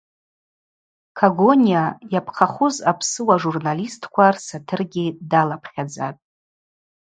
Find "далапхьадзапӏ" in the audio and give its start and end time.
5.29-6.21